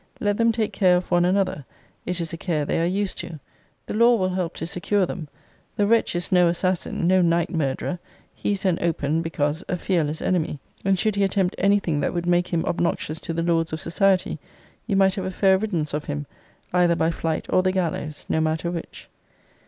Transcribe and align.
Let 0.19 0.37
them 0.37 0.51
take 0.51 0.73
care 0.73 0.97
of 0.97 1.11
one 1.11 1.25
another. 1.25 1.63
It 2.07 2.19
is 2.19 2.33
a 2.33 2.35
care 2.37 2.65
they 2.65 2.81
are 2.81 2.87
used 2.87 3.19
to. 3.19 3.39
The 3.85 3.93
law 3.93 4.15
will 4.15 4.29
help 4.29 4.55
to 4.55 4.65
secure 4.65 5.05
them. 5.05 5.27
The 5.75 5.85
wretch 5.85 6.15
is 6.15 6.31
no 6.31 6.47
assassin, 6.47 7.05
no 7.05 7.21
night 7.21 7.51
murderer. 7.51 7.99
He 8.33 8.53
is 8.53 8.65
an 8.65 8.79
open, 8.81 9.21
because 9.21 9.63
a 9.69 9.77
fearless 9.77 10.19
enemy; 10.19 10.57
and 10.83 10.97
should 10.97 11.17
he 11.17 11.23
attempt 11.23 11.53
any 11.59 11.77
thing 11.77 11.99
that 11.99 12.15
would 12.15 12.25
make 12.25 12.47
him 12.47 12.65
obnoxious 12.65 13.19
to 13.19 13.31
the 13.31 13.43
laws 13.43 13.73
of 13.73 13.79
society, 13.79 14.39
you 14.87 14.95
might 14.95 15.13
have 15.13 15.25
a 15.25 15.29
fair 15.29 15.59
riddance 15.59 15.93
of 15.93 16.05
him, 16.05 16.25
either 16.73 16.95
by 16.95 17.11
flight 17.11 17.45
or 17.49 17.61
the 17.61 17.71
gallows; 17.71 18.25
no 18.27 18.41
matter 18.41 18.71
which. 18.71 19.07